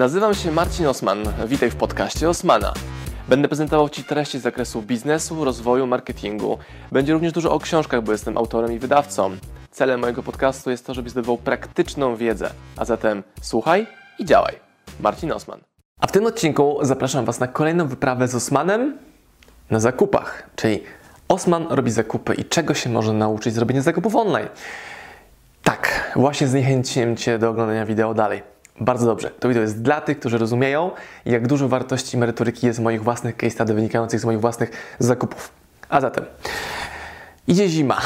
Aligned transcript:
Nazywam 0.00 0.34
się 0.34 0.52
Marcin 0.52 0.86
Osman. 0.86 1.18
Witaj 1.46 1.70
w 1.70 1.76
podcaście 1.76 2.28
Osmana. 2.28 2.72
Będę 3.28 3.48
prezentował 3.48 3.88
Ci 3.88 4.04
treści 4.04 4.38
z 4.38 4.42
zakresu 4.42 4.82
biznesu, 4.82 5.44
rozwoju, 5.44 5.86
marketingu. 5.86 6.58
Będzie 6.92 7.12
również 7.12 7.32
dużo 7.32 7.52
o 7.52 7.58
książkach, 7.58 8.02
bo 8.02 8.12
jestem 8.12 8.38
autorem 8.38 8.72
i 8.72 8.78
wydawcą. 8.78 9.36
Celem 9.70 10.00
mojego 10.00 10.22
podcastu 10.22 10.70
jest 10.70 10.86
to, 10.86 10.94
żebyś 10.94 11.12
zdobywał 11.12 11.38
praktyczną 11.38 12.16
wiedzę. 12.16 12.50
A 12.76 12.84
zatem 12.84 13.22
słuchaj 13.42 13.86
i 14.18 14.24
działaj. 14.24 14.54
Marcin 15.00 15.32
Osman. 15.32 15.60
A 15.98 16.06
w 16.06 16.12
tym 16.12 16.26
odcinku 16.26 16.78
zapraszam 16.82 17.24
Was 17.24 17.40
na 17.40 17.46
kolejną 17.46 17.88
wyprawę 17.88 18.28
z 18.28 18.34
Osmanem 18.34 18.98
na 19.70 19.80
zakupach, 19.80 20.50
czyli 20.56 20.82
Osman 21.28 21.66
robi 21.70 21.90
zakupy 21.90 22.34
i 22.34 22.44
czego 22.44 22.74
się 22.74 22.90
może 22.90 23.12
nauczyć 23.12 23.54
zrobienia 23.54 23.82
zakupów 23.82 24.16
online. 24.16 24.48
Tak, 25.62 26.12
właśnie 26.16 26.46
zniechęciłem 26.46 27.16
Cię 27.16 27.38
do 27.38 27.50
oglądania 27.50 27.86
wideo 27.86 28.14
dalej. 28.14 28.50
Bardzo 28.80 29.06
dobrze. 29.06 29.30
To 29.30 29.48
wideo 29.48 29.62
jest 29.62 29.82
dla 29.82 30.00
tych, 30.00 30.18
którzy 30.18 30.38
rozumieją, 30.38 30.90
jak 31.24 31.46
dużo 31.46 31.68
wartości 31.68 32.18
merytoryki 32.18 32.66
jest 32.66 32.78
w 32.78 32.82
moich 32.82 33.02
własnych 33.02 33.36
case 33.36 33.50
study 33.50 33.74
wynikających 33.74 34.20
z 34.20 34.24
moich 34.24 34.40
własnych 34.40 34.70
zakupów. 34.98 35.50
A 35.88 36.00
zatem, 36.00 36.24
idzie 37.48 37.68
zima. 37.68 38.00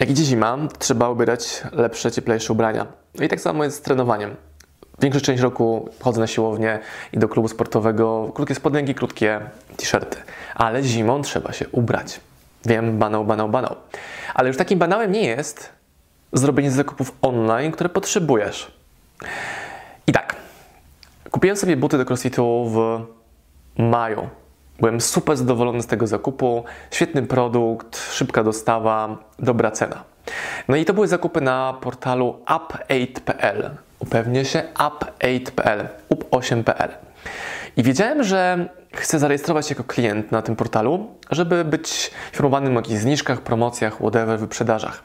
Jak 0.00 0.10
idzie 0.10 0.24
zima, 0.24 0.58
trzeba 0.78 1.08
ubierać 1.08 1.62
lepsze, 1.72 2.12
cieplejsze 2.12 2.52
ubrania. 2.52 2.86
No 3.14 3.24
i 3.24 3.28
tak 3.28 3.40
samo 3.40 3.64
jest 3.64 3.76
z 3.76 3.80
trenowaniem. 3.80 4.36
Większość 5.00 5.24
część 5.24 5.42
roku 5.42 5.88
chodzę 6.00 6.20
na 6.20 6.26
siłownię 6.26 6.78
i 7.12 7.18
do 7.18 7.28
klubu 7.28 7.48
sportowego, 7.48 8.30
krótkie 8.34 8.54
spodenki, 8.54 8.94
krótkie 8.94 9.40
t-shirty. 9.76 10.16
Ale 10.54 10.82
zimą 10.82 11.22
trzeba 11.22 11.52
się 11.52 11.68
ubrać. 11.68 12.20
Wiem, 12.64 12.98
banał, 12.98 13.24
banał, 13.24 13.48
banał. 13.48 13.76
Ale 14.34 14.48
już 14.48 14.56
takim 14.56 14.78
banałem 14.78 15.12
nie 15.12 15.24
jest 15.24 15.68
zrobienie 16.32 16.70
zakupów 16.70 17.12
online, 17.22 17.72
które 17.72 17.88
potrzebujesz. 17.88 18.72
I 20.06 20.12
tak, 20.12 20.36
kupiłem 21.30 21.56
sobie 21.56 21.76
buty 21.76 21.98
do 21.98 22.04
crossfitu 22.04 22.64
w 22.70 23.00
maju. 23.82 24.28
Byłem 24.80 25.00
super 25.00 25.36
zadowolony 25.36 25.82
z 25.82 25.86
tego 25.86 26.06
zakupu. 26.06 26.64
Świetny 26.90 27.22
produkt, 27.22 28.12
szybka 28.12 28.44
dostawa, 28.44 29.16
dobra 29.38 29.70
cena. 29.70 30.04
No 30.68 30.76
i 30.76 30.84
to 30.84 30.94
były 30.94 31.08
zakupy 31.08 31.40
na 31.40 31.74
portalu 31.80 32.38
up8.pl. 32.46 33.70
Upewnię 33.98 34.44
się 34.44 34.62
up8.pl, 34.74 35.88
up8.pl. 36.10 36.90
I 37.76 37.82
wiedziałem, 37.82 38.22
że 38.22 38.68
chcę 38.94 39.18
zarejestrować 39.18 39.66
się 39.66 39.74
jako 39.74 39.84
klient 39.84 40.32
na 40.32 40.42
tym 40.42 40.56
portalu, 40.56 41.06
żeby 41.30 41.64
być 41.64 42.10
informowanym 42.32 42.76
o 42.76 42.80
jakichś 42.80 43.00
zniżkach, 43.00 43.40
promocjach, 43.40 43.96
whatever, 43.96 44.38
wyprzedażach. 44.38 45.02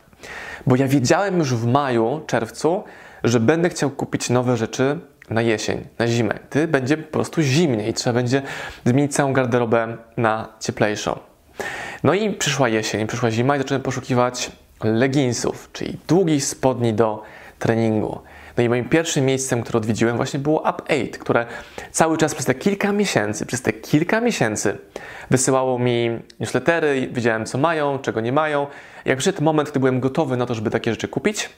Bo 0.68 0.76
ja 0.76 0.88
wiedziałem 0.88 1.40
już 1.40 1.54
w 1.54 1.68
maju, 1.68 2.22
czerwcu, 2.28 2.84
że 3.30 3.40
będę 3.40 3.70
chciał 3.70 3.90
kupić 3.90 4.30
nowe 4.30 4.58
rzeczy 4.58 5.00
na 5.30 5.42
jesień, 5.42 5.88
na 6.00 6.08
zimę. 6.08 6.40
Ty 6.50 6.68
będzie 6.68 6.98
po 6.98 7.12
prostu 7.12 7.42
zimniej, 7.42 7.94
trzeba 7.94 8.14
będzie 8.14 8.42
zmienić 8.86 9.14
całą 9.14 9.34
garderobę 9.34 9.98
na 10.18 10.48
cieplejszą. 10.60 11.20
No 12.04 12.14
i 12.14 12.34
przyszła 12.34 12.70
jesień, 12.70 13.08
przyszła 13.08 13.32
zima 13.32 13.56
i 13.56 13.60
zacząłem 13.60 13.82
poszukiwać 13.82 14.52
leginsów, 14.84 15.70
czyli 15.74 15.98
długich 16.08 16.46
spodni 16.46 16.94
do 16.94 17.24
treningu. 17.60 18.20
No 18.58 18.64
i 18.64 18.70
moim 18.70 18.90
pierwszym 18.90 19.26
miejscem, 19.26 19.64
które 19.64 19.78
odwiedziłem 19.78 20.16
właśnie 20.18 20.40
było 20.40 20.64
Up8, 20.64 21.10
które 21.10 21.46
cały 21.92 22.18
czas 22.18 22.34
przez 22.34 22.46
te 22.46 22.56
kilka 22.56 22.92
miesięcy, 22.92 23.46
przez 23.46 23.62
te 23.62 23.74
kilka 23.74 24.22
miesięcy 24.22 24.78
wysyłało 25.30 25.80
mi 25.80 26.20
newslettery, 26.40 27.10
wiedziałem 27.12 27.46
co 27.46 27.58
mają, 27.58 28.00
czego 28.00 28.22
nie 28.22 28.32
mają. 28.32 28.68
Jak 29.06 29.18
przyszedł 29.18 29.44
moment, 29.44 29.70
gdy 29.70 29.80
byłem 29.80 30.00
gotowy 30.00 30.38
na 30.38 30.46
to, 30.46 30.56
żeby 30.56 30.70
takie 30.70 30.92
rzeczy 30.92 31.08
kupić, 31.08 31.50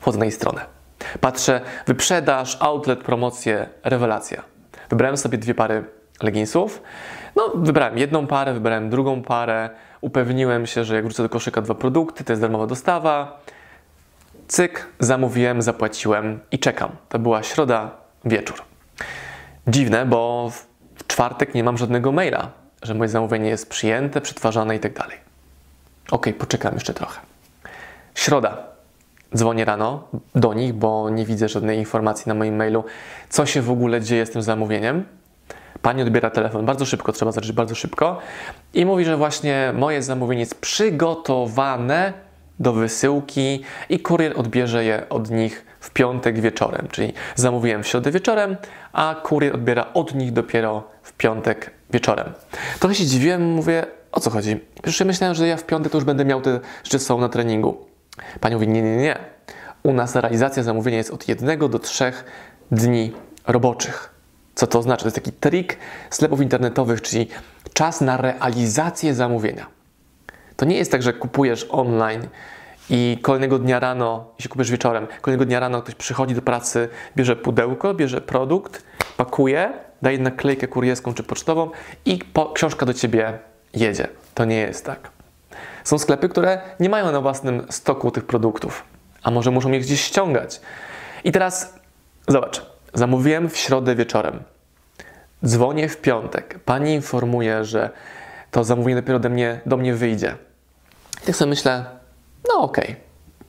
wchodzę 0.00 0.18
na 0.18 0.24
jej 0.24 0.32
stronę. 0.32 0.75
Patrzę, 1.20 1.60
wyprzedaż, 1.86 2.56
outlet, 2.60 2.98
promocje, 3.04 3.68
rewelacja. 3.84 4.42
Wybrałem 4.90 5.16
sobie 5.16 5.38
dwie 5.38 5.54
pary 5.54 5.84
leginsów. 6.22 6.82
No, 7.36 7.52
wybrałem 7.54 7.98
jedną 7.98 8.26
parę, 8.26 8.54
wybrałem 8.54 8.90
drugą 8.90 9.22
parę. 9.22 9.70
Upewniłem 10.00 10.66
się, 10.66 10.84
że 10.84 10.94
jak 10.94 11.04
wrzucę 11.04 11.22
do 11.22 11.28
koszyka 11.28 11.62
dwa 11.62 11.74
produkty, 11.74 12.24
to 12.24 12.32
jest 12.32 12.42
darmowa 12.42 12.66
dostawa. 12.66 13.40
Cyk, 14.48 14.86
zamówiłem, 14.98 15.62
zapłaciłem 15.62 16.40
i 16.50 16.58
czekam. 16.58 16.90
To 17.08 17.18
była 17.18 17.42
środa, 17.42 17.90
wieczór. 18.24 18.62
Dziwne, 19.68 20.06
bo 20.06 20.50
w 20.96 21.06
czwartek 21.06 21.54
nie 21.54 21.64
mam 21.64 21.78
żadnego 21.78 22.12
maila, 22.12 22.50
że 22.82 22.94
moje 22.94 23.08
zamówienie 23.08 23.48
jest 23.48 23.70
przyjęte, 23.70 24.20
przetwarzane 24.20 24.78
tak 24.78 24.92
dalej. 24.92 25.16
Ok, 26.10 26.26
poczekam 26.38 26.74
jeszcze 26.74 26.94
trochę. 26.94 27.20
Środa. 28.14 28.75
Dzwonię 29.36 29.64
rano 29.64 30.08
do 30.34 30.54
nich, 30.54 30.72
bo 30.72 31.10
nie 31.10 31.24
widzę 31.24 31.48
żadnej 31.48 31.78
informacji 31.78 32.28
na 32.28 32.34
moim 32.34 32.56
mailu, 32.56 32.84
co 33.28 33.46
się 33.46 33.62
w 33.62 33.70
ogóle 33.70 34.00
dzieje 34.00 34.26
z 34.26 34.30
tym 34.30 34.42
zamówieniem. 34.42 35.04
Pani 35.82 36.02
odbiera 36.02 36.30
telefon 36.30 36.66
bardzo 36.66 36.84
szybko, 36.84 37.12
trzeba 37.12 37.32
zacząć 37.32 37.52
bardzo 37.52 37.74
szybko 37.74 38.18
i 38.74 38.86
mówi, 38.86 39.04
że 39.04 39.16
właśnie 39.16 39.72
moje 39.74 40.02
zamówienie 40.02 40.40
jest 40.40 40.60
przygotowane 40.60 42.12
do 42.60 42.72
wysyłki 42.72 43.62
i 43.88 44.00
kurier 44.00 44.40
odbierze 44.40 44.84
je 44.84 45.08
od 45.08 45.30
nich 45.30 45.64
w 45.80 45.90
piątek 45.90 46.40
wieczorem. 46.40 46.88
Czyli 46.90 47.12
zamówiłem 47.34 47.82
w 47.82 47.86
środę 47.86 48.10
wieczorem, 48.10 48.56
a 48.92 49.16
kurier 49.22 49.54
odbiera 49.54 49.86
od 49.94 50.14
nich 50.14 50.32
dopiero 50.32 50.84
w 51.02 51.12
piątek 51.12 51.70
wieczorem. 51.90 52.32
Trochę 52.80 52.94
się 52.94 53.06
dziwiłem, 53.06 53.54
mówię, 53.54 53.86
o 54.12 54.20
co 54.20 54.30
chodzi? 54.30 54.60
Przecież 54.82 55.06
myślałem, 55.06 55.34
że 55.34 55.48
ja 55.48 55.56
w 55.56 55.64
piątek 55.64 55.92
to 55.92 55.98
już 55.98 56.04
będę 56.04 56.24
miał 56.24 56.40
te 56.40 56.60
rzeczy 56.84 56.98
są 56.98 57.18
na 57.18 57.28
treningu. 57.28 57.86
Pani 58.40 58.54
mówi, 58.54 58.68
nie, 58.68 58.82
nie, 58.82 58.96
nie. 58.96 59.18
U 59.82 59.92
nas 59.92 60.14
realizacja 60.14 60.62
zamówienia 60.62 60.98
jest 60.98 61.10
od 61.10 61.28
jednego 61.28 61.68
do 61.68 61.78
trzech 61.78 62.24
dni 62.70 63.12
roboczych. 63.46 64.10
Co 64.54 64.66
to 64.66 64.78
oznacza? 64.78 65.00
To 65.00 65.06
jest 65.06 65.14
taki 65.14 65.32
trik 65.32 65.78
sklepów 66.10 66.40
internetowych, 66.40 67.02
czyli 67.02 67.28
czas 67.72 68.00
na 68.00 68.16
realizację 68.16 69.14
zamówienia. 69.14 69.66
To 70.56 70.64
nie 70.64 70.76
jest 70.76 70.92
tak, 70.92 71.02
że 71.02 71.12
kupujesz 71.12 71.66
online 71.70 72.28
i 72.90 73.18
kolejnego 73.22 73.58
dnia 73.58 73.80
rano, 73.80 74.30
jeśli 74.38 74.48
kupujesz 74.48 74.70
wieczorem, 74.70 75.06
kolejnego 75.20 75.44
dnia 75.44 75.60
rano 75.60 75.82
ktoś 75.82 75.94
przychodzi 75.94 76.34
do 76.34 76.42
pracy, 76.42 76.88
bierze 77.16 77.36
pudełko, 77.36 77.94
bierze 77.94 78.20
produkt, 78.20 78.82
pakuje, 79.16 79.72
daje 80.02 80.18
naklejkę 80.18 80.68
kurierską 80.68 81.14
czy 81.14 81.22
pocztową 81.22 81.70
i 82.04 82.18
po, 82.18 82.52
książka 82.52 82.86
do 82.86 82.94
ciebie 82.94 83.38
jedzie. 83.74 84.08
To 84.34 84.44
nie 84.44 84.56
jest 84.56 84.84
tak. 84.84 85.15
Są 85.84 85.98
sklepy, 85.98 86.28
które 86.28 86.60
nie 86.80 86.88
mają 86.88 87.12
na 87.12 87.20
własnym 87.20 87.66
stoku 87.70 88.10
tych 88.10 88.24
produktów, 88.24 88.84
a 89.22 89.30
może 89.30 89.50
muszą 89.50 89.72
je 89.72 89.80
gdzieś 89.80 90.00
ściągać. 90.00 90.60
I 91.24 91.32
teraz 91.32 91.74
zobacz, 92.28 92.66
zamówiłem 92.94 93.48
w 93.48 93.56
środę 93.56 93.94
wieczorem. 93.94 94.42
Dzwonię 95.44 95.88
w 95.88 95.96
piątek. 95.96 96.58
Pani 96.64 96.94
informuje, 96.94 97.64
że 97.64 97.90
to 98.50 98.64
zamówienie 98.64 99.00
dopiero 99.00 99.18
do 99.18 99.28
mnie, 99.28 99.60
do 99.66 99.76
mnie 99.76 99.94
wyjdzie. 99.94 100.36
I 101.22 101.26
tak 101.26 101.36
sobie 101.36 101.48
myślę, 101.48 101.84
no 102.48 102.60
okej, 102.60 102.84
okay, 102.84 102.96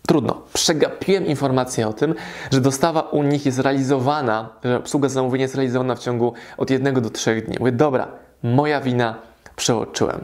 trudno. 0.08 0.42
Przegapiłem 0.54 1.26
informację 1.26 1.88
o 1.88 1.94
tym, 1.94 2.16
że 2.52 2.62
dostawa 2.62 3.02
u 3.02 3.24
nich 3.24 3.46
jest 3.46 3.60
realizowana, 3.60 4.50
że 4.64 4.78
obsługa 4.78 5.10
zamówienia 5.10 5.44
jest 5.44 5.56
realizowana 5.56 5.96
w 5.96 6.00
ciągu 6.00 6.34
od 6.58 6.70
jednego 6.70 7.02
do 7.02 7.10
trzech 7.10 7.46
dni. 7.46 7.56
Mówię, 7.60 7.72
dobra, 7.72 8.08
moja 8.44 8.82
wina, 8.82 9.16
przeoczyłem. 9.56 10.24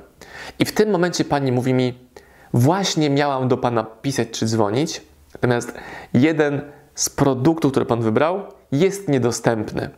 I 0.60 0.66
w 0.66 0.72
tym 0.72 0.90
momencie 0.90 1.26
pani 1.26 1.52
mówi 1.52 1.74
mi, 1.74 2.00
właśnie 2.54 3.10
miałam 3.10 3.48
do 3.48 3.58
pana 3.58 3.84
pisać 3.84 4.30
czy 4.32 4.46
dzwonić, 4.46 5.02
natomiast 5.34 5.74
jeden 6.14 6.62
z 6.96 7.10
produktów, 7.10 7.72
który 7.72 7.86
pan 7.86 8.02
wybrał, 8.02 8.42
jest 8.72 9.08
niedostępny. 9.10 9.90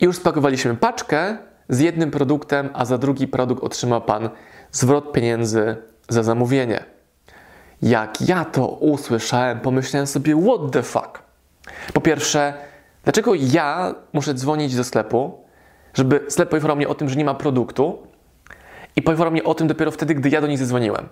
I 0.00 0.04
już 0.04 0.16
spakowaliśmy 0.16 0.76
paczkę 0.76 1.38
z 1.68 1.80
jednym 1.80 2.10
produktem, 2.10 2.70
a 2.72 2.84
za 2.84 2.98
drugi 2.98 3.28
produkt 3.28 3.64
otrzyma 3.64 4.00
pan 4.00 4.30
zwrot 4.72 5.12
pieniędzy 5.12 5.76
za 6.08 6.22
zamówienie. 6.22 6.84
Jak 7.82 8.28
ja 8.28 8.44
to 8.44 8.68
usłyszałem, 8.68 9.60
pomyślałem 9.60 10.06
sobie, 10.06 10.42
what 10.42 10.72
the 10.72 10.82
fuck? 10.82 11.22
Po 11.92 12.00
pierwsze, 12.00 12.54
dlaczego 13.04 13.32
ja 13.34 13.94
muszę 14.12 14.34
dzwonić 14.34 14.76
do 14.76 14.84
sklepu, 14.84 15.44
żeby 15.94 16.20
sklep 16.28 16.48
poinformował 16.48 16.76
mnie 16.76 16.88
o 16.88 16.94
tym, 16.94 17.08
że 17.08 17.16
nie 17.16 17.24
ma 17.24 17.34
produktu 17.34 17.98
i 18.96 19.02
poinformował 19.02 19.32
mnie 19.32 19.44
o 19.44 19.54
tym 19.54 19.68
dopiero 19.68 19.90
wtedy, 19.90 20.14
gdy 20.14 20.28
ja 20.28 20.40
do 20.40 20.46
nich 20.46 20.58
zadzwoniłem. 20.58 21.08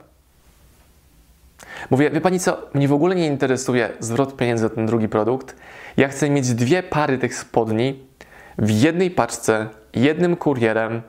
Mówię, 1.91 2.11
wie 2.11 2.21
pani 2.21 2.41
co, 2.41 2.63
mnie 2.75 2.89
w 2.89 2.93
ogóle 2.93 3.15
nie 3.15 3.27
interesuje 3.27 3.91
zwrot 4.01 4.37
pieniędzy 4.37 4.63
za 4.63 4.71
ten 4.71 4.87
drugi 4.87 5.09
produkt. 5.09 5.57
Ja 5.97 6.09
chcę 6.09 6.31
mieć 6.31 6.55
dwie 6.55 6.83
pary 6.83 7.19
tych 7.19 7.35
spodni 7.35 8.03
w 8.59 8.71
jednej 8.71 9.11
paczce, 9.11 9.69
jednym 9.95 10.37
kurierem, 10.37 11.03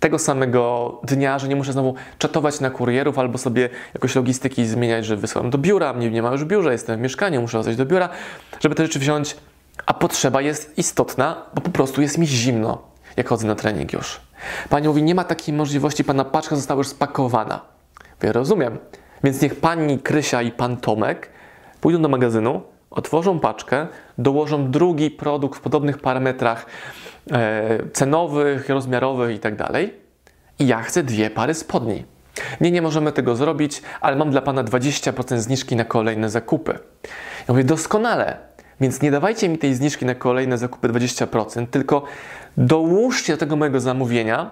tego 0.00 0.18
samego 0.18 1.00
dnia, 1.04 1.38
że 1.38 1.48
nie 1.48 1.56
muszę 1.56 1.72
znowu 1.72 1.94
czatować 2.18 2.60
na 2.60 2.70
kurierów 2.70 3.18
albo 3.18 3.38
sobie 3.38 3.68
jakoś 3.94 4.14
logistyki 4.14 4.66
zmieniać, 4.66 5.06
że 5.06 5.16
wysyłam 5.16 5.50
do 5.50 5.58
biura, 5.58 5.92
mnie 5.92 6.10
nie 6.10 6.22
ma 6.22 6.32
już 6.32 6.44
w 6.44 6.46
biurze, 6.46 6.72
jestem 6.72 6.98
w 6.98 7.02
mieszkaniu, 7.02 7.40
muszę 7.40 7.58
wracać 7.58 7.76
do 7.76 7.86
biura, 7.86 8.08
żeby 8.60 8.74
te 8.74 8.82
rzeczy 8.82 8.98
wziąć, 8.98 9.36
a 9.86 9.94
potrzeba 9.94 10.40
jest 10.40 10.78
istotna, 10.78 11.42
bo 11.54 11.60
po 11.60 11.70
prostu 11.70 12.02
jest 12.02 12.18
mi 12.18 12.26
zimno, 12.26 12.82
jak 13.16 13.28
chodzę 13.28 13.46
na 13.46 13.54
trening 13.54 13.92
już. 13.92 14.20
Pani 14.68 14.88
mówi, 14.88 15.02
nie 15.02 15.14
ma 15.14 15.24
takiej 15.24 15.54
możliwości, 15.54 16.04
pana 16.04 16.24
paczka 16.24 16.56
została 16.56 16.78
już 16.78 16.88
spakowana. 16.88 17.60
Ja 18.22 18.32
rozumiem. 18.32 18.78
Więc 19.24 19.42
niech 19.42 19.60
pani 19.60 19.98
Krysia 19.98 20.42
i 20.42 20.52
pan 20.52 20.76
Tomek 20.76 21.30
pójdą 21.80 22.02
do 22.02 22.08
magazynu, 22.08 22.62
otworzą 22.90 23.40
paczkę, 23.40 23.86
dołożą 24.18 24.70
drugi 24.70 25.10
produkt 25.10 25.58
w 25.58 25.60
podobnych 25.60 25.98
parametrach 25.98 26.66
e, 27.32 27.78
cenowych, 27.92 28.68
rozmiarowych 28.68 29.32
itd. 29.32 29.68
I 30.58 30.66
ja 30.66 30.82
chcę 30.82 31.02
dwie 31.02 31.30
pary 31.30 31.54
spodni. 31.54 32.04
Nie, 32.60 32.70
nie 32.70 32.82
możemy 32.82 33.12
tego 33.12 33.36
zrobić, 33.36 33.82
ale 34.00 34.16
mam 34.16 34.30
dla 34.30 34.42
Pana 34.42 34.64
20% 34.64 35.38
zniżki 35.38 35.76
na 35.76 35.84
kolejne 35.84 36.30
zakupy. 36.30 36.78
Ja 37.48 37.54
mówię, 37.54 37.64
doskonale, 37.64 38.38
więc 38.80 39.02
nie 39.02 39.10
dawajcie 39.10 39.48
mi 39.48 39.58
tej 39.58 39.74
zniżki 39.74 40.06
na 40.06 40.14
kolejne 40.14 40.58
zakupy 40.58 40.88
20%, 40.88 41.66
tylko 41.66 42.02
dołóżcie 42.56 43.32
do 43.32 43.36
tego 43.36 43.56
mojego 43.56 43.80
zamówienia 43.80 44.50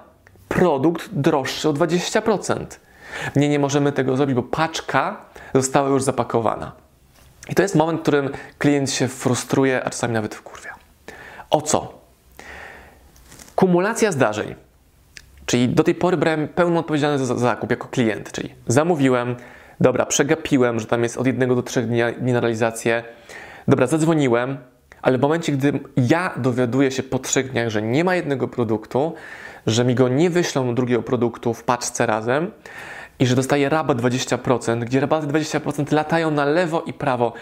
produkt 0.49 1.09
droższy 1.13 1.69
o 1.69 1.73
20%. 1.73 2.67
Nie, 3.37 3.49
nie 3.49 3.59
możemy 3.59 3.93
tego 3.93 4.17
zrobić, 4.17 4.35
bo 4.37 4.43
paczka 4.43 5.21
została 5.55 5.89
już 5.89 6.03
zapakowana. 6.03 6.73
I 7.49 7.55
to 7.55 7.63
jest 7.63 7.75
moment, 7.75 7.99
w 8.01 8.03
którym 8.03 8.31
klient 8.59 8.91
się 8.91 9.09
frustruje, 9.09 9.85
a 9.85 9.91
czasami 9.91 10.15
nawet 10.15 10.35
wkurwia. 10.35 10.75
O 11.51 11.63
co? 11.63 11.99
Kumulacja 13.57 14.13
zdarzeń. 14.13 14.55
Czyli 15.47 15.69
do 15.69 15.85
tej 15.85 15.95
pory 15.95 16.17
brałem 16.17 16.49
pełną 16.49 16.81
odpowiedzialność 16.81 17.25
za 17.25 17.35
zakup 17.35 17.71
jako 17.71 17.89
klient, 17.89 18.33
czyli 18.33 18.55
zamówiłem, 18.67 19.37
dobra, 19.81 20.07
przegapiłem, 20.07 20.81
że 20.81 20.87
tam 20.87 21.03
jest 21.03 21.17
od 21.17 21.27
jednego 21.27 21.55
do 21.55 21.63
trzech 21.63 21.87
dni, 21.87 22.01
dni 22.21 22.33
na 22.33 22.41
realizację, 22.41 23.05
dobra, 23.69 23.87
zadzwoniłem, 23.87 24.59
ale 25.03 25.19
w 25.19 25.21
momencie, 25.21 25.53
gdy 25.53 25.81
ja 25.97 26.35
dowiaduję 26.37 26.91
się 26.91 27.03
po 27.03 27.19
trzech 27.19 27.53
dniach, 27.53 27.69
że 27.69 27.83
nie 27.83 28.05
ma 28.05 28.15
jednego 28.15 28.49
produktu, 28.49 29.15
że 29.67 29.85
mi 29.85 29.95
go 29.95 30.09
nie 30.09 30.31
wyślą 30.31 30.75
drugiego 30.75 31.03
produktu 31.03 31.55
w 31.55 31.65
paczce 31.65 32.07
razem 32.07 32.51
i 33.19 33.27
że 33.27 33.37
dostaję 33.37 33.69
rabat 33.69 33.99
20%, 33.99 34.85
gdzie 34.85 35.01
rabaty 35.01 35.27
20% 35.27 35.93
latają 35.93 36.31
na 36.31 36.45
lewo 36.45 36.81
i 36.81 36.93
prawo 36.93 37.33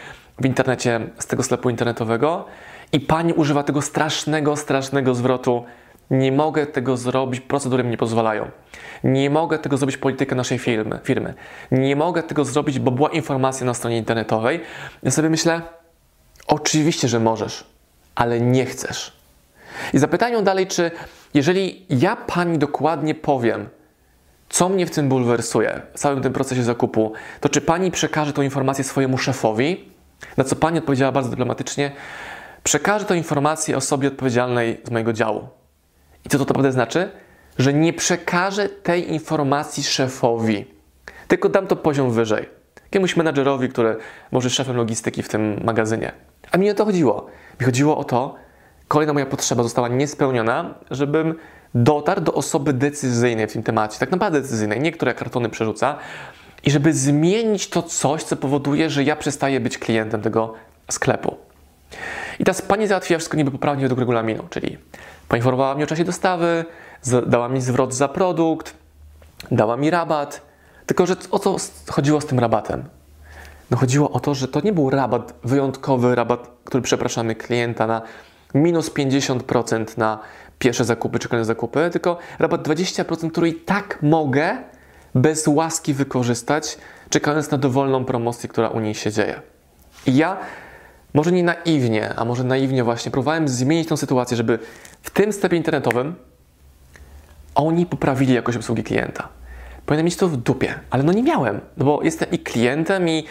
w 0.40 0.46
internecie 0.46 1.00
z 1.18 1.26
tego 1.26 1.42
sklepu 1.42 1.70
internetowego 1.70 2.44
i 2.92 3.00
pani 3.00 3.32
używa 3.32 3.62
tego 3.62 3.82
strasznego, 3.82 4.56
strasznego 4.56 5.14
zwrotu 5.14 5.64
nie 6.10 6.32
mogę 6.32 6.66
tego 6.66 6.96
zrobić, 6.96 7.40
procedury 7.40 7.84
mi 7.84 7.90
nie 7.90 7.96
pozwalają. 7.96 8.50
Nie 9.04 9.30
mogę 9.30 9.58
tego 9.58 9.76
zrobić 9.76 9.96
politykę 9.96 10.34
naszej 10.34 10.58
firmy, 10.58 10.98
firmy. 11.04 11.34
Nie 11.70 11.96
mogę 11.96 12.22
tego 12.22 12.44
zrobić, 12.44 12.78
bo 12.78 12.90
była 12.90 13.08
informacja 13.08 13.66
na 13.66 13.74
stronie 13.74 13.98
internetowej. 13.98 14.60
Ja 15.02 15.10
sobie 15.10 15.30
myślę, 15.30 15.62
oczywiście, 16.46 17.08
że 17.08 17.20
możesz, 17.20 17.64
ale 18.14 18.40
nie 18.40 18.66
chcesz. 18.66 19.12
I 19.92 19.98
zapytają 19.98 20.44
dalej, 20.44 20.66
czy 20.66 20.90
jeżeli 21.34 21.86
ja 21.90 22.16
pani 22.16 22.58
dokładnie 22.58 23.14
powiem, 23.14 23.68
co 24.48 24.68
mnie 24.68 24.86
w 24.86 24.90
tym 24.90 25.08
bulwersuje, 25.08 25.82
w 25.94 25.98
całym 25.98 26.22
tym 26.22 26.32
procesie 26.32 26.62
zakupu, 26.62 27.12
to 27.40 27.48
czy 27.48 27.60
pani 27.60 27.90
przekaże 27.90 28.32
tą 28.32 28.42
informację 28.42 28.84
swojemu 28.84 29.18
szefowi? 29.18 29.90
Na 30.36 30.44
co 30.44 30.56
pani 30.56 30.78
odpowiedziała 30.78 31.12
bardzo 31.12 31.30
dyplomatycznie: 31.30 31.92
przekażę 32.62 33.04
tę 33.04 33.16
informację 33.16 33.76
osobie 33.76 34.08
odpowiedzialnej 34.08 34.80
z 34.84 34.90
mojego 34.90 35.12
działu. 35.12 35.48
I 36.24 36.28
co 36.28 36.38
to 36.38 36.44
naprawdę 36.44 36.72
znaczy? 36.72 37.10
Że 37.58 37.72
nie 37.72 37.92
przekażę 37.92 38.68
tej 38.68 39.12
informacji 39.12 39.82
szefowi, 39.82 40.64
tylko 41.28 41.48
dam 41.48 41.66
to 41.66 41.76
poziom 41.76 42.10
wyżej. 42.10 42.48
Jakiemuś 42.84 43.16
menadżerowi, 43.16 43.68
który 43.68 43.96
może 44.32 44.50
szefem 44.50 44.76
logistyki 44.76 45.22
w 45.22 45.28
tym 45.28 45.60
magazynie. 45.64 46.12
A 46.52 46.58
mi 46.58 46.70
o 46.70 46.74
to 46.74 46.84
chodziło. 46.84 47.26
Mi 47.60 47.66
chodziło 47.66 47.98
o 47.98 48.04
to, 48.04 48.34
kolejna 48.88 49.12
moja 49.12 49.26
potrzeba 49.26 49.62
została 49.62 49.88
niespełniona, 49.88 50.74
żebym 50.90 51.34
dotarł 51.74 52.20
do 52.20 52.34
osoby 52.34 52.72
decyzyjnej 52.72 53.46
w 53.46 53.52
tym 53.52 53.62
temacie, 53.62 53.98
tak 53.98 54.10
naprawdę 54.10 54.40
decyzyjnej, 54.40 54.80
nie 54.80 54.92
która 54.92 55.14
kartony 55.14 55.48
przerzuca, 55.48 55.98
i 56.64 56.70
żeby 56.70 56.92
zmienić 56.92 57.70
to 57.70 57.82
coś, 57.82 58.22
co 58.22 58.36
powoduje, 58.36 58.90
że 58.90 59.04
ja 59.04 59.16
przestaję 59.16 59.60
być 59.60 59.78
klientem 59.78 60.22
tego 60.22 60.54
sklepu. 60.90 61.36
I 62.38 62.44
ta 62.44 62.52
pani 62.68 62.86
załatwiła 62.86 63.18
wszystko 63.18 63.36
niby 63.36 63.50
poprawnie 63.50 63.82
według 63.82 64.00
regulaminu, 64.00 64.44
czyli 64.50 64.78
Poinformowała 65.28 65.74
mnie 65.74 65.84
o 65.84 65.86
czasie 65.86 66.04
dostawy, 66.04 66.64
dała 67.26 67.48
mi 67.48 67.60
zwrot 67.60 67.94
za 67.94 68.08
produkt, 68.08 68.74
dała 69.50 69.76
mi 69.76 69.90
rabat. 69.90 70.42
Tylko, 70.86 71.06
że 71.06 71.16
o 71.30 71.38
co 71.38 71.56
chodziło 71.90 72.20
z 72.20 72.26
tym 72.26 72.38
rabatem? 72.38 72.84
No 73.70 73.76
chodziło 73.76 74.10
o 74.10 74.20
to, 74.20 74.34
że 74.34 74.48
to 74.48 74.60
nie 74.60 74.72
był 74.72 74.90
rabat, 74.90 75.34
wyjątkowy 75.44 76.14
rabat, 76.14 76.50
który 76.64 76.82
przepraszamy 76.82 77.34
klienta 77.34 77.86
na 77.86 78.02
minus 78.54 78.90
50% 78.90 79.98
na 79.98 80.18
pierwsze 80.58 80.84
zakupy 80.84 81.18
czy 81.18 81.28
kolejne 81.28 81.44
zakupy, 81.44 81.88
tylko 81.92 82.18
rabat 82.38 82.68
20%, 82.68 83.30
który 83.30 83.48
i 83.48 83.54
tak 83.54 83.98
mogę 84.02 84.56
bez 85.14 85.46
łaski 85.46 85.94
wykorzystać, 85.94 86.78
czekając 87.10 87.50
na 87.50 87.58
dowolną 87.58 88.04
promocję, 88.04 88.48
która 88.48 88.68
u 88.68 88.80
niej 88.80 88.94
się 88.94 89.12
dzieje. 89.12 89.40
I 90.06 90.16
ja 90.16 90.36
może 91.14 91.32
nie 91.32 91.44
naiwnie, 91.44 92.14
a 92.16 92.24
może 92.24 92.44
naiwnie 92.44 92.84
właśnie, 92.84 93.12
próbowałem 93.12 93.48
zmienić 93.48 93.88
tę 93.88 93.96
sytuację, 93.96 94.36
żeby 94.36 94.58
w 95.02 95.10
tym 95.10 95.32
sklepie 95.32 95.56
internetowym 95.56 96.14
oni 97.54 97.86
poprawili 97.86 98.34
jakość 98.34 98.56
obsługi 98.56 98.82
klienta. 98.82 99.28
Powinienem 99.86 100.04
mieć 100.04 100.16
to 100.16 100.28
w 100.28 100.36
dupie, 100.36 100.74
ale 100.90 101.02
no 101.02 101.12
nie 101.12 101.22
miałem, 101.22 101.60
no 101.76 101.84
bo 101.84 102.02
jestem 102.02 102.30
i 102.30 102.38
klientem 102.38 103.08
i 103.08 103.24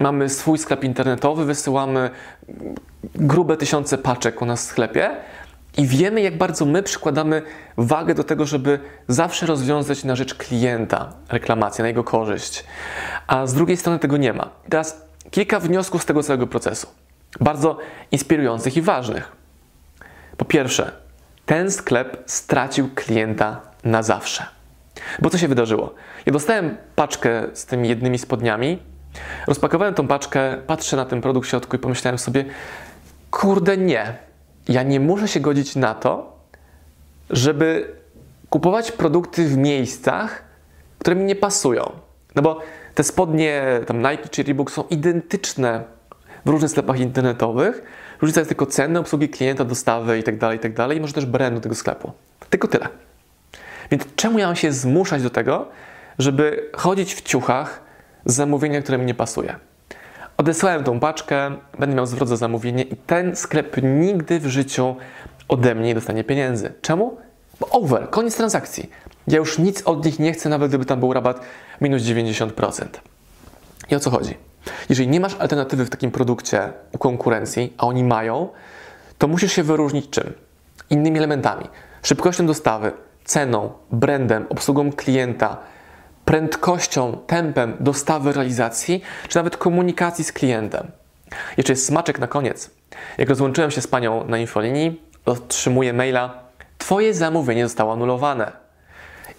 mamy 0.00 0.28
swój 0.28 0.58
sklep 0.58 0.84
internetowy, 0.84 1.44
wysyłamy 1.44 2.10
grube 3.14 3.56
tysiące 3.56 3.98
paczek 3.98 4.42
u 4.42 4.46
nas 4.46 4.66
w 4.66 4.70
sklepie 4.70 5.10
i 5.76 5.86
wiemy, 5.86 6.20
jak 6.20 6.38
bardzo 6.38 6.64
my 6.64 6.82
przykładamy 6.82 7.42
wagę 7.76 8.14
do 8.14 8.24
tego, 8.24 8.46
żeby 8.46 8.78
zawsze 9.08 9.46
rozwiązać 9.46 10.04
na 10.04 10.16
rzecz 10.16 10.34
klienta 10.34 11.12
reklamację, 11.28 11.82
na 11.82 11.88
jego 11.88 12.04
korzyść. 12.04 12.64
A 13.26 13.46
z 13.46 13.54
drugiej 13.54 13.76
strony 13.76 13.98
tego 13.98 14.16
nie 14.16 14.32
ma. 14.32 14.50
teraz 14.68 15.06
kilka 15.30 15.60
wniosków 15.60 16.02
z 16.02 16.06
tego 16.06 16.22
całego 16.22 16.46
procesu 16.46 16.86
bardzo 17.40 17.78
inspirujących 18.10 18.76
i 18.76 18.82
ważnych. 18.82 19.32
Po 20.36 20.44
pierwsze, 20.44 20.92
ten 21.46 21.70
sklep 21.70 22.22
stracił 22.26 22.90
klienta 22.94 23.60
na 23.84 24.02
zawsze. 24.02 24.46
Bo 25.22 25.30
co 25.30 25.38
się 25.38 25.48
wydarzyło? 25.48 25.94
Ja 26.26 26.32
dostałem 26.32 26.76
paczkę 26.96 27.42
z 27.52 27.66
tymi 27.66 27.88
jednymi 27.88 28.18
spodniami, 28.18 28.82
rozpakowałem 29.46 29.94
tą 29.94 30.06
paczkę, 30.08 30.56
patrzę 30.66 30.96
na 30.96 31.04
ten 31.04 31.20
produkt 31.20 31.46
w 31.46 31.50
środku 31.50 31.76
i 31.76 31.78
pomyślałem 31.78 32.18
sobie, 32.18 32.44
kurde 33.30 33.76
nie, 33.76 34.16
ja 34.68 34.82
nie 34.82 35.00
muszę 35.00 35.28
się 35.28 35.40
godzić 35.40 35.76
na 35.76 35.94
to, 35.94 36.36
żeby 37.30 37.94
kupować 38.50 38.92
produkty 38.92 39.44
w 39.44 39.56
miejscach, 39.56 40.44
które 40.98 41.16
mi 41.16 41.24
nie 41.24 41.36
pasują. 41.36 41.92
No 42.34 42.42
bo 42.42 42.60
te 42.94 43.02
spodnie, 43.02 43.62
tam 43.86 43.98
Nike 43.98 44.28
czy 44.28 44.42
Reebok 44.42 44.70
są 44.70 44.84
identyczne 44.90 45.84
w 46.44 46.48
różnych 46.48 46.70
sklepach 46.70 47.00
internetowych. 47.00 47.82
Różnica 48.20 48.40
jest 48.40 48.48
tylko 48.48 48.66
ceny, 48.66 48.98
obsługi 48.98 49.28
klienta, 49.28 49.64
dostawy 49.64 50.16
itd., 50.16 50.38
tak 50.38 50.52
itd. 50.52 50.74
Tak 50.74 50.96
i 50.96 51.00
może 51.00 51.12
też 51.12 51.26
brandu 51.26 51.60
tego 51.60 51.74
sklepu. 51.74 52.12
Tylko 52.50 52.68
tyle. 52.68 52.88
Więc 53.92 54.04
czemu 54.16 54.38
ja 54.38 54.46
mam 54.46 54.56
się 54.56 54.72
zmuszać 54.72 55.22
do 55.22 55.30
tego, 55.30 55.68
żeby 56.18 56.70
chodzić 56.76 57.14
w 57.14 57.22
ciuchach 57.22 57.82
z 58.24 58.34
zamówienia, 58.34 58.82
które 58.82 58.98
mi 58.98 59.06
nie 59.06 59.14
pasuje? 59.14 59.56
Odesłałem 60.36 60.84
tą 60.84 61.00
paczkę, 61.00 61.56
będę 61.78 61.96
miał 61.96 62.06
zwrot 62.06 62.28
za 62.28 62.36
zamówienie 62.36 62.82
i 62.82 62.96
ten 62.96 63.36
sklep 63.36 63.76
nigdy 63.82 64.40
w 64.40 64.46
życiu 64.46 64.96
ode 65.48 65.74
mnie 65.74 65.86
nie 65.86 65.94
dostanie 65.94 66.24
pieniędzy. 66.24 66.72
Czemu? 66.82 67.16
Bo 67.60 67.68
over, 67.68 68.10
koniec 68.10 68.36
transakcji. 68.36 68.90
Ja 69.28 69.38
już 69.38 69.58
nic 69.58 69.82
od 69.82 70.04
nich 70.04 70.18
nie 70.18 70.32
chcę, 70.32 70.48
nawet 70.48 70.68
gdyby 70.68 70.84
tam 70.84 71.00
był 71.00 71.12
rabat 71.12 71.40
minus 71.80 72.02
90%. 72.02 72.86
I 73.90 73.96
o 73.96 74.00
co 74.00 74.10
chodzi? 74.10 74.34
Jeżeli 74.88 75.08
nie 75.08 75.20
masz 75.20 75.34
alternatywy 75.38 75.84
w 75.84 75.90
takim 75.90 76.10
produkcie 76.10 76.72
u 76.92 76.98
konkurencji, 76.98 77.72
a 77.78 77.86
oni 77.86 78.04
mają, 78.04 78.48
to 79.18 79.28
musisz 79.28 79.52
się 79.52 79.62
wyróżnić 79.62 80.10
czym? 80.10 80.32
Innymi 80.90 81.18
elementami. 81.18 81.66
Szybkością 82.02 82.46
dostawy, 82.46 82.92
ceną, 83.24 83.72
brandem, 83.90 84.46
obsługą 84.48 84.92
klienta, 84.92 85.56
prędkością, 86.24 87.18
tempem 87.26 87.76
dostawy, 87.80 88.32
realizacji, 88.32 89.02
czy 89.28 89.36
nawet 89.36 89.56
komunikacji 89.56 90.24
z 90.24 90.32
klientem. 90.32 90.90
Jeszcze 91.56 91.72
jest 91.72 91.86
smaczek 91.86 92.18
na 92.18 92.26
koniec. 92.26 92.70
Jak 93.18 93.28
rozłączyłem 93.28 93.70
się 93.70 93.80
z 93.80 93.86
panią 93.86 94.28
na 94.28 94.38
infolinii, 94.38 95.02
otrzymuję 95.26 95.92
maila: 95.92 96.42
Twoje 96.78 97.14
zamówienie 97.14 97.64
zostało 97.64 97.92
anulowane. 97.92 98.52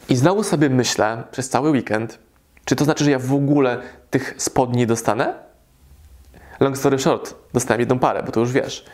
I 0.09 0.15
znowu 0.15 0.43
sobie 0.43 0.69
myślę 0.69 1.23
przez 1.31 1.49
cały 1.49 1.69
weekend, 1.69 2.19
czy 2.65 2.75
to 2.75 2.85
znaczy, 2.85 3.03
że 3.03 3.11
ja 3.11 3.19
w 3.19 3.33
ogóle 3.33 3.81
tych 4.09 4.35
spodni 4.37 4.87
dostanę? 4.87 5.33
Long 6.59 6.77
story 6.77 6.99
short, 6.99 7.35
dostałem 7.53 7.79
jedną 7.79 7.99
parę, 7.99 8.23
bo 8.23 8.31
to 8.31 8.39
już 8.39 8.51
wiesz. 8.51 8.85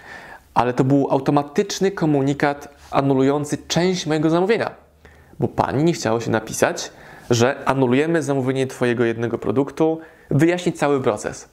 Ale 0.53 0.73
to 0.73 0.83
był 0.83 1.07
automatyczny 1.11 1.91
komunikat 1.91 2.78
anulujący 2.91 3.57
część 3.67 4.05
mojego 4.05 4.29
zamówienia, 4.29 4.71
bo 5.39 5.47
pani 5.47 5.83
nie 5.83 5.93
chciało 5.93 6.19
się 6.19 6.31
napisać, 6.31 6.91
że 7.29 7.55
anulujemy 7.65 8.23
zamówienie 8.23 8.67
Twojego 8.67 9.05
jednego 9.05 9.37
produktu, 9.37 9.99
wyjaśnić 10.31 10.79
cały 10.79 11.01
proces. 11.01 11.49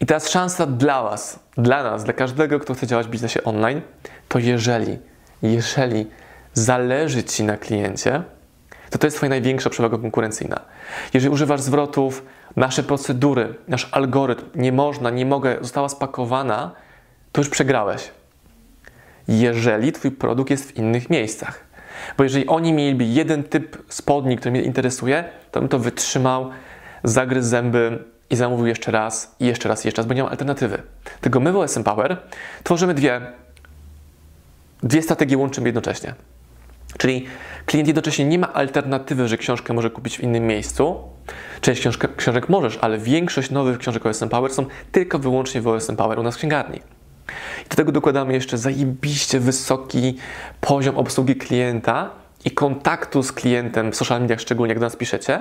I 0.00 0.06
teraz 0.06 0.28
szansa 0.28 0.66
dla 0.66 1.02
Was, 1.02 1.38
dla 1.56 1.82
nas, 1.82 2.04
dla 2.04 2.12
każdego, 2.12 2.60
kto 2.60 2.74
chce 2.74 2.86
działać 2.86 3.06
w 3.06 3.10
biznesie 3.10 3.44
online, 3.44 3.80
to 4.28 4.38
jeżeli, 4.38 4.98
jeżeli 5.42 6.06
zależy 6.54 7.24
Ci 7.24 7.42
na 7.44 7.56
kliencie, 7.56 8.22
to 8.90 8.98
to 8.98 9.06
jest 9.06 9.16
Twoja 9.16 9.30
największa 9.30 9.70
przewaga 9.70 9.98
konkurencyjna. 9.98 10.60
Jeżeli 11.14 11.32
używasz 11.32 11.60
zwrotów, 11.60 12.24
nasze 12.56 12.82
procedury, 12.82 13.54
nasz 13.68 13.88
algorytm, 13.92 14.44
nie 14.54 14.72
można, 14.72 15.10
nie 15.10 15.26
mogę, 15.26 15.56
została 15.60 15.88
spakowana, 15.88 16.72
to 17.32 17.40
już 17.40 17.48
przegrałeś. 17.48 18.10
Jeżeli 19.28 19.92
Twój 19.92 20.10
produkt 20.10 20.50
jest 20.50 20.72
w 20.72 20.76
innych 20.76 21.10
miejscach. 21.10 21.64
Bo 22.18 22.24
jeżeli 22.24 22.46
oni 22.46 22.72
mieliby 22.72 23.04
jeden 23.04 23.44
typ 23.44 23.82
spodni, 23.88 24.36
który 24.36 24.50
mnie 24.50 24.62
interesuje, 24.62 25.24
to 25.50 25.60
bym 25.60 25.68
to 25.68 25.78
wytrzymał, 25.78 26.50
zagryzł 27.04 27.48
zęby 27.48 28.04
i 28.30 28.36
zamówił 28.36 28.66
jeszcze 28.66 28.90
raz, 28.90 29.36
i 29.40 29.46
jeszcze 29.46 29.68
raz, 29.68 29.84
i 29.84 29.88
jeszcze 29.88 30.02
raz, 30.02 30.06
bo 30.06 30.14
nie 30.14 30.22
mam 30.22 30.30
alternatywy. 30.30 30.82
Tylko 31.20 31.40
my 31.40 31.52
w 31.52 31.56
OSM 31.56 31.82
Power 31.82 32.16
tworzymy 32.62 32.94
dwie, 32.94 33.20
dwie 34.82 35.02
strategie, 35.02 35.38
łączymy 35.38 35.68
jednocześnie. 35.68 36.14
Czyli 36.98 37.26
klient 37.66 37.88
jednocześnie 37.88 38.24
nie 38.24 38.38
ma 38.38 38.52
alternatywy, 38.52 39.28
że 39.28 39.38
książkę 39.38 39.72
może 39.72 39.90
kupić 39.90 40.18
w 40.18 40.20
innym 40.20 40.46
miejscu. 40.46 40.96
Część 41.60 41.80
książkę, 41.80 42.08
książek 42.16 42.48
możesz, 42.48 42.78
ale 42.80 42.98
większość 42.98 43.50
nowych 43.50 43.78
książek 43.78 44.06
OSM 44.06 44.28
Power 44.28 44.52
są 44.52 44.66
tylko 44.92 45.18
wyłącznie 45.18 45.60
w 45.60 45.68
OSM 45.68 45.96
Power 45.96 46.18
u 46.18 46.22
nas 46.22 46.34
w 46.34 46.38
księgarni. 46.38 46.80
I 47.66 47.68
do 47.68 47.76
tego 47.76 47.92
dokładamy 47.92 48.32
jeszcze 48.32 48.58
zajebiście 48.58 49.40
wysoki 49.40 50.16
poziom 50.60 50.98
obsługi 50.98 51.36
klienta 51.36 52.10
i 52.44 52.50
kontaktu 52.50 53.22
z 53.22 53.32
klientem 53.32 53.92
w 53.92 53.96
social 53.96 54.20
mediach, 54.20 54.40
szczególnie 54.40 54.70
jak 54.70 54.78
do 54.78 54.86
nas 54.86 54.96
piszecie. 54.96 55.40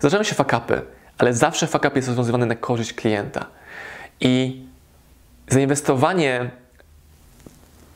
Zdarzają 0.00 0.22
się 0.22 0.34
fakapy, 0.34 0.82
ale 1.18 1.34
zawsze 1.34 1.66
fakap 1.66 1.96
jest 1.96 2.08
rozwiązywany 2.08 2.46
na 2.46 2.54
korzyść 2.54 2.92
klienta. 2.92 3.46
I 4.20 4.62
zainwestowanie 5.48 6.50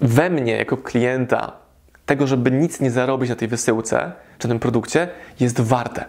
we 0.00 0.30
mnie 0.30 0.56
jako 0.56 0.76
klienta, 0.76 1.52
tego, 2.06 2.26
żeby 2.26 2.50
nic 2.50 2.80
nie 2.80 2.90
zarobić 2.90 3.30
na 3.30 3.36
tej 3.36 3.48
wysyłce 3.48 4.12
czy 4.38 4.48
tym 4.48 4.58
produkcie, 4.58 5.08
jest 5.40 5.60
warte. 5.60 6.04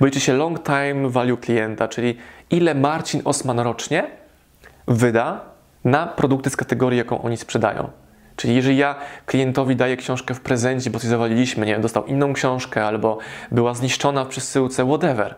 Bo 0.00 0.06
liczy 0.06 0.20
się 0.20 0.32
long 0.32 0.62
time 0.62 1.08
value 1.10 1.36
klienta, 1.36 1.88
czyli 1.88 2.18
ile 2.50 2.74
Marcin 2.74 3.22
Osman 3.24 3.60
rocznie 3.60 4.10
wyda 4.88 5.49
na 5.84 6.06
produkty 6.06 6.50
z 6.50 6.56
kategorii, 6.56 6.98
jaką 6.98 7.22
oni 7.22 7.36
sprzedają. 7.36 7.90
Czyli 8.36 8.54
jeżeli 8.54 8.76
ja 8.76 8.94
klientowi 9.26 9.76
daję 9.76 9.96
książkę 9.96 10.34
w 10.34 10.40
prezencie, 10.40 10.90
bo 10.90 10.98
coś 10.98 11.08
zawaliliśmy, 11.08 11.66
nie 11.66 11.72
wiem, 11.72 11.82
dostał 11.82 12.06
inną 12.06 12.32
książkę 12.32 12.86
albo 12.86 13.18
była 13.52 13.74
zniszczona 13.74 14.24
w 14.24 14.28
przesyłce, 14.28 14.86
whatever, 14.86 15.34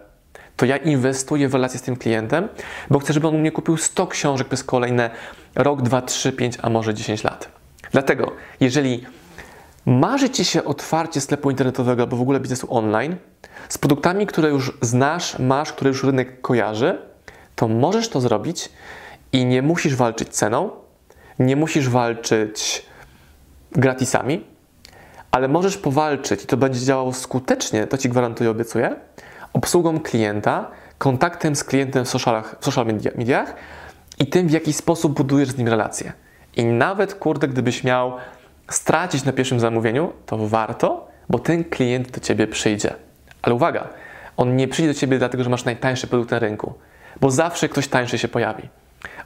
to 0.57 0.67
ja 0.67 0.77
inwestuję 0.77 1.49
w 1.49 1.55
relację 1.55 1.79
z 1.79 1.83
tym 1.83 1.97
klientem, 1.97 2.49
bo 2.91 2.99
chcę, 2.99 3.13
żeby 3.13 3.29
on 3.29 3.39
mnie 3.39 3.53
kupił 3.53 3.77
100 3.77 4.07
książek 4.07 4.49
przez 4.49 4.65
kolejne 4.65 5.11
rok, 5.55 5.83
2, 5.83 6.03
3, 6.03 6.33
5, 6.33 6.59
a 6.63 6.71
może 6.71 6.95
10 6.95 7.25
lat. 7.25 7.49
Dlatego, 7.93 8.33
jeżeli 8.61 9.05
marzy 9.87 10.31
Ci 10.31 10.45
się 10.45 10.65
otwarcie 10.65 11.21
sklepu 11.21 11.51
internetowego 11.51 12.03
albo 12.03 12.17
w 12.17 12.21
ogóle 12.21 12.41
biznesu 12.41 12.67
online 12.71 13.17
z 13.69 13.79
produktami, 13.79 14.27
które 14.27 14.49
już 14.49 14.79
znasz, 14.81 15.39
masz, 15.39 15.73
które 15.73 15.89
już 15.89 16.05
rynek 16.05 16.41
kojarzy, 16.41 16.99
to 17.57 17.69
możesz 17.69 18.09
to 18.09 18.21
zrobić 18.21 18.69
i 19.33 19.47
nie 19.47 19.62
musisz 19.62 19.95
walczyć 19.95 20.29
ceną, 20.29 20.71
nie 21.39 21.57
musisz 21.57 21.89
walczyć 21.89 22.87
gratisami, 23.73 24.45
ale 25.31 25.49
możesz 25.49 25.77
powalczyć 25.77 26.45
i 26.45 26.47
to 26.47 26.57
będzie 26.57 26.81
działało 26.81 27.12
skutecznie, 27.12 27.87
to 27.87 27.99
Ci 27.99 28.09
gwarantuję, 28.09 28.51
obiecuję, 28.51 28.97
obsługą 29.53 30.01
klienta, 30.01 30.71
kontaktem 30.99 31.57
z 31.57 31.65
klientem 31.65 32.05
w, 32.05 32.09
socialach, 32.09 32.57
w 32.61 32.65
social 32.65 32.87
mediach 32.87 33.55
i 34.19 34.27
tym, 34.27 34.49
w 34.49 34.51
jaki 34.51 34.73
sposób 34.73 35.17
budujesz 35.17 35.49
z 35.49 35.59
nim 35.59 35.69
relacje. 35.69 36.12
I 36.57 36.65
nawet, 36.65 37.15
kurde, 37.15 37.49
gdybyś 37.49 37.85
miał 37.85 38.12
stracić 38.69 39.25
na 39.25 39.33
pierwszym 39.33 39.61
zamówieniu, 39.61 40.12
to 40.27 40.49
warto, 40.49 41.09
bo 41.29 41.39
ten 41.39 41.65
klient 41.65 42.11
do 42.11 42.21
Ciebie 42.21 42.47
przyjdzie. 42.47 42.95
Ale 43.43 43.55
uwaga, 43.55 43.89
on 44.37 44.57
nie 44.57 44.69
przyjdzie 44.69 44.93
do 44.93 44.99
Ciebie 44.99 45.19
dlatego, 45.19 45.45
że 45.45 45.51
masz 45.51 45.65
najtańszy 45.65 46.07
produkt 46.07 46.31
na 46.31 46.39
rynku, 46.39 46.75
bo 47.21 47.31
zawsze 47.31 47.69
ktoś 47.69 47.89
tańszy 47.89 48.19
się 48.19 48.29
pojawi. 48.29 48.69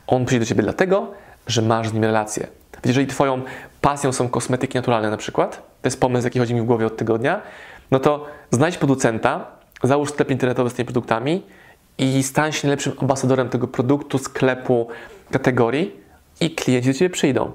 On 0.07 0.25
przyjdzie 0.25 0.41
do 0.41 0.47
Ciebie 0.47 0.63
dlatego, 0.63 1.13
że 1.47 1.63
masz 1.63 1.89
z 1.89 1.93
nim 1.93 2.05
relację. 2.05 2.47
Jeżeli 2.85 3.07
Twoją 3.07 3.43
pasją 3.81 4.13
są 4.13 4.29
kosmetyki 4.29 4.79
naturalne 4.79 5.11
na 5.11 5.17
przykład, 5.17 5.57
to 5.57 5.87
jest 5.87 6.01
pomysł, 6.01 6.27
jaki 6.27 6.39
chodzi 6.39 6.55
mi 6.55 6.61
w 6.61 6.65
głowie 6.65 6.87
od 6.87 6.97
tygodnia, 6.97 7.43
no 7.91 7.99
to 7.99 8.27
znajdź 8.51 8.79
producenta, 8.79 9.47
załóż 9.83 10.11
sklep 10.11 10.31
internetowy 10.31 10.71
z 10.71 10.75
tymi 10.75 10.87
produktami 10.87 11.43
i 11.99 12.23
stań 12.23 12.53
się 12.53 12.69
najlepszym 12.69 12.93
ambasadorem 13.01 13.49
tego 13.49 13.69
produktu, 13.69 14.19
sklepu, 14.19 14.89
kategorii 15.31 16.01
i 16.41 16.51
klienci 16.51 16.89
do 16.89 16.95
Ciebie 16.95 17.11
przyjdą. 17.11 17.53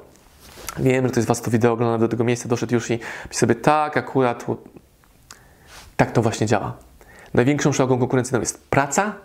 Wiem, 0.77 1.05
że 1.05 1.11
ktoś 1.11 1.23
z 1.23 1.27
Was 1.27 1.41
to 1.41 1.51
wideo 1.51 1.71
ogląda 1.73 1.97
do 1.97 2.07
tego 2.07 2.23
miejsca, 2.23 2.49
doszedł 2.49 2.73
już 2.73 2.89
i 2.89 2.93
myśli 2.93 3.37
sobie, 3.39 3.55
tak, 3.55 3.97
akurat 3.97 4.45
tak 5.97 6.11
to 6.11 6.21
właśnie 6.21 6.47
działa. 6.47 6.73
Największą 7.33 7.71
przewagą 7.71 7.99
konkurencyjną 7.99 8.39
jest 8.39 8.67
praca 8.69 9.15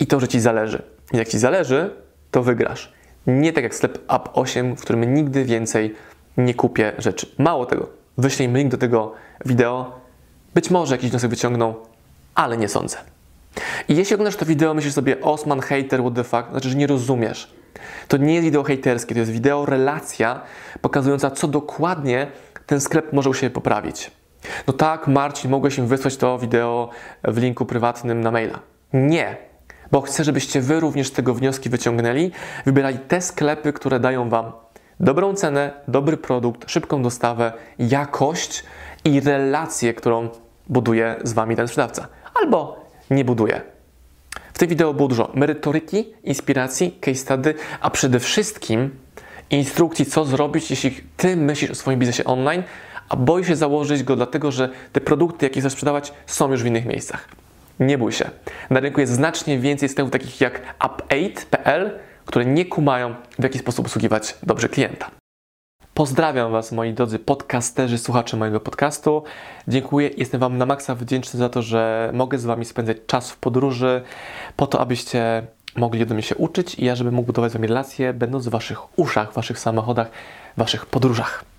i 0.00 0.06
to, 0.06 0.20
że 0.20 0.28
Ci 0.28 0.40
zależy. 0.40 0.82
I 1.12 1.16
jak 1.16 1.28
Ci 1.28 1.38
zależy, 1.38 1.90
to 2.34 2.42
wygrasz. 2.42 2.92
Nie 3.26 3.52
tak 3.52 3.64
jak 3.64 3.74
sklep 3.74 4.12
App 4.12 4.28
8, 4.32 4.76
w 4.76 4.80
którym 4.80 5.14
nigdy 5.14 5.44
więcej 5.44 5.94
nie 6.36 6.54
kupię 6.54 6.92
rzeczy. 6.98 7.26
Mało 7.38 7.66
tego, 7.66 7.88
wyślij 8.18 8.48
link 8.48 8.70
do 8.70 8.78
tego 8.78 9.12
wideo. 9.44 10.00
Być 10.54 10.70
może 10.70 10.94
jakiś 10.94 11.10
wniosek 11.10 11.30
wyciągną, 11.30 11.74
ale 12.34 12.56
nie 12.56 12.68
sądzę. 12.68 12.96
I 13.88 13.96
jeśli 13.96 14.14
oglądasz 14.14 14.36
to 14.36 14.46
wideo, 14.46 14.74
myślisz 14.74 14.94
sobie 14.94 15.20
Osman, 15.20 15.60
hater, 15.60 16.00
what 16.00 16.14
the 16.14 16.24
fuck, 16.24 16.50
znaczy, 16.50 16.68
że 16.68 16.76
nie 16.76 16.86
rozumiesz. 16.86 17.54
To 18.08 18.16
nie 18.16 18.34
jest 18.34 18.44
wideo 18.44 18.62
hejterskie, 18.62 19.14
to 19.14 19.20
jest 19.20 19.32
wideo 19.32 19.66
relacja 19.66 20.40
pokazująca, 20.80 21.30
co 21.30 21.48
dokładnie 21.48 22.26
ten 22.66 22.80
sklep 22.80 23.12
może 23.12 23.30
u 23.30 23.34
siebie 23.34 23.50
poprawić. 23.50 24.10
No 24.66 24.72
tak, 24.72 25.08
Marcin, 25.08 25.50
mogłeś 25.50 25.78
im 25.78 25.86
wysłać 25.86 26.16
to 26.16 26.38
wideo 26.38 26.90
w 27.24 27.38
linku 27.38 27.66
prywatnym 27.66 28.20
na 28.20 28.30
maila. 28.30 28.58
Nie, 28.92 29.36
bo 29.94 30.00
chcę, 30.00 30.24
żebyście 30.24 30.60
Wy 30.60 30.80
również 30.80 31.08
z 31.08 31.12
tego 31.12 31.34
wnioski 31.34 31.68
wyciągnęli, 31.68 32.30
wybierali 32.66 32.98
te 32.98 33.20
sklepy, 33.20 33.72
które 33.72 34.00
dają 34.00 34.28
Wam 34.28 34.52
dobrą 35.00 35.34
cenę, 35.34 35.72
dobry 35.88 36.16
produkt, 36.16 36.70
szybką 36.70 37.02
dostawę, 37.02 37.52
jakość 37.78 38.64
i 39.04 39.20
relację, 39.20 39.94
którą 39.94 40.28
buduje 40.68 41.16
z 41.24 41.32
Wami 41.32 41.56
ten 41.56 41.68
sprzedawca. 41.68 42.08
Albo 42.42 42.84
nie 43.10 43.24
buduje. 43.24 43.60
W 44.54 44.58
tym 44.58 44.68
wideo 44.68 44.94
było 44.94 45.08
dużo 45.08 45.30
merytoryki, 45.34 46.14
inspiracji, 46.24 46.98
case 47.00 47.14
study, 47.14 47.54
a 47.80 47.90
przede 47.90 48.20
wszystkim 48.20 48.90
instrukcji, 49.50 50.06
co 50.06 50.24
zrobić, 50.24 50.70
jeśli 50.70 50.90
Ty 51.16 51.36
myślisz 51.36 51.70
o 51.70 51.74
swoim 51.74 51.98
biznesie 51.98 52.24
online, 52.24 52.62
a 53.08 53.16
boisz 53.16 53.46
się 53.46 53.56
założyć 53.56 54.02
go 54.02 54.16
dlatego, 54.16 54.52
że 54.52 54.68
te 54.92 55.00
produkty, 55.00 55.46
jakie 55.46 55.60
chcesz 55.60 55.72
sprzedawać, 55.72 56.12
są 56.26 56.50
już 56.50 56.62
w 56.62 56.66
innych 56.66 56.86
miejscach. 56.86 57.43
Nie 57.80 57.98
bój 57.98 58.12
się. 58.12 58.30
Na 58.70 58.80
rynku 58.80 59.00
jest 59.00 59.12
znacznie 59.12 59.58
więcej 59.58 59.88
sklepów 59.88 60.12
takich 60.12 60.40
jak 60.40 60.78
up8.pl, 60.78 61.98
które 62.26 62.44
nie 62.44 62.64
kumają, 62.64 63.14
w 63.38 63.42
jaki 63.42 63.58
sposób 63.58 63.86
obsługiwać 63.86 64.34
dobrze 64.42 64.68
klienta. 64.68 65.10
Pozdrawiam 65.94 66.52
Was, 66.52 66.72
moi 66.72 66.92
drodzy 66.92 67.18
podcasterzy, 67.18 67.98
słuchacze 67.98 68.36
mojego 68.36 68.60
podcastu. 68.60 69.22
Dziękuję, 69.68 70.10
jestem 70.16 70.40
Wam 70.40 70.58
na 70.58 70.66
maksa 70.66 70.94
wdzięczny 70.94 71.38
za 71.38 71.48
to, 71.48 71.62
że 71.62 72.10
mogę 72.14 72.38
z 72.38 72.44
Wami 72.44 72.64
spędzać 72.64 72.96
czas 73.06 73.30
w 73.30 73.36
podróży, 73.36 74.02
po 74.56 74.66
to, 74.66 74.80
abyście 74.80 75.46
mogli 75.76 76.02
ode 76.02 76.14
mnie 76.14 76.22
się 76.22 76.36
uczyć 76.36 76.74
i 76.74 76.84
ja, 76.84 76.96
żebym 76.96 77.14
mógł 77.14 77.26
budować 77.26 77.50
z 77.50 77.54
Wami 77.54 77.68
relacje, 77.68 78.12
będąc 78.12 78.46
w 78.46 78.50
Waszych 78.50 78.98
uszach, 78.98 79.32
Waszych 79.32 79.58
samochodach, 79.58 80.10
Waszych 80.56 80.86
podróżach. 80.86 81.53